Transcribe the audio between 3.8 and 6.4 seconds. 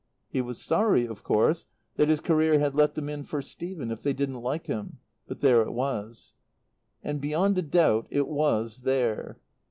if they didn't like him; but there it was.